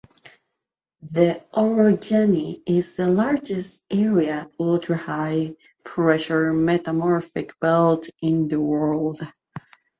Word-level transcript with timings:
The 1.11 1.45
orogeny 1.53 2.63
is 2.65 2.95
the 2.95 3.07
largest 3.07 3.83
area 3.91 4.49
ultrahigh 4.59 5.55
pressure 5.83 6.53
metamorphic 6.53 7.51
belt 7.59 8.09
in 8.19 8.47
the 8.47 8.59
world. 8.59 9.21